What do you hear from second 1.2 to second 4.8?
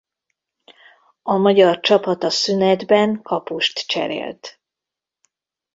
A magyar csapat a szünetben kapust cserélt.